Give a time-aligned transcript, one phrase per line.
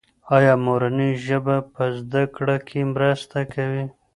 [0.35, 3.85] ایا مورنۍ ژبه په زده کړه کې مرسته کوي؟